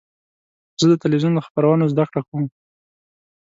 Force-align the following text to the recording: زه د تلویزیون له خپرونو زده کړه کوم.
زه 0.79 0.85
د 0.89 0.93
تلویزیون 1.03 1.33
له 1.35 1.43
خپرونو 1.47 1.89
زده 1.93 2.03
کړه 2.11 2.21
کوم. 2.27 2.45